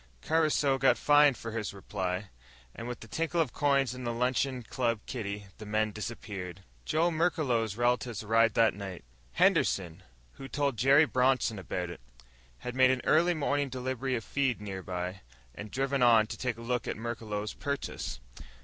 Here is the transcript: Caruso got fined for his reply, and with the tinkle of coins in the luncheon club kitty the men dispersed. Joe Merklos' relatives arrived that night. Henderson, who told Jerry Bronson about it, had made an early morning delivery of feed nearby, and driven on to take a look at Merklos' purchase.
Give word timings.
Caruso 0.23 0.79
got 0.79 0.97
fined 0.97 1.37
for 1.37 1.51
his 1.51 1.75
reply, 1.75 2.31
and 2.73 2.87
with 2.87 3.01
the 3.01 3.07
tinkle 3.07 3.39
of 3.39 3.53
coins 3.53 3.93
in 3.93 4.03
the 4.03 4.11
luncheon 4.11 4.63
club 4.63 4.99
kitty 5.05 5.45
the 5.59 5.65
men 5.67 5.91
dispersed. 5.91 6.61
Joe 6.85 7.11
Merklos' 7.11 7.77
relatives 7.77 8.23
arrived 8.23 8.55
that 8.55 8.73
night. 8.73 9.03
Henderson, 9.33 10.01
who 10.37 10.47
told 10.47 10.75
Jerry 10.77 11.05
Bronson 11.05 11.59
about 11.59 11.91
it, 11.91 12.01
had 12.65 12.73
made 12.73 12.89
an 12.89 13.01
early 13.03 13.35
morning 13.35 13.69
delivery 13.69 14.15
of 14.15 14.23
feed 14.23 14.59
nearby, 14.59 15.21
and 15.53 15.69
driven 15.69 16.01
on 16.01 16.25
to 16.25 16.35
take 16.35 16.57
a 16.57 16.61
look 16.63 16.87
at 16.87 16.97
Merklos' 16.97 17.53
purchase. 17.53 18.19